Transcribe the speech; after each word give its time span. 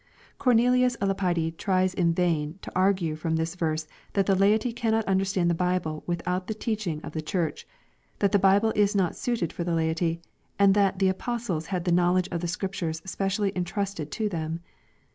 Cornelius 0.39 0.97
^ 1.01 1.07
Lapide 1.07 1.59
tries 1.59 1.93
in 1.93 2.11
vain 2.11 2.57
to 2.63 2.71
argue 2.75 3.15
from 3.15 3.35
this 3.35 3.53
verse 3.53 3.87
that 4.13 4.25
the 4.25 4.33
laity 4.33 4.73
cannot 4.73 5.05
understand 5.05 5.47
the 5.47 5.53
Bible 5.53 6.01
without 6.07 6.47
the 6.47 6.55
teaching 6.55 6.99
of 7.03 7.11
the 7.11 7.21
Church, 7.21 7.67
that 8.17 8.31
the 8.31 8.39
Bible 8.39 8.73
is 8.75 8.95
not 8.95 9.15
suited 9.15 9.53
for 9.53 9.63
the 9.63 9.75
laity, 9.75 10.19
and 10.57 10.73
that 10.73 10.97
the 10.97 11.07
apostles 11.09 11.67
had 11.67 11.85
the 11.85 11.91
knowledge 11.91 12.27
of 12.31 12.41
the 12.41 12.47
Scriptures 12.47 13.03
specially 13.05 13.51
intrusted 13.55 14.09
to 14.13 14.27
them. 14.27 14.61